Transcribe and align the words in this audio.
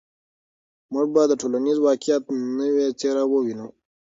موږ 0.93 1.07
به 1.13 1.21
د 1.29 1.33
ټولنیز 1.41 1.77
واقعیت 1.81 2.23
نوې 2.59 2.85
څېره 2.99 3.23
ووینو. 3.27 3.67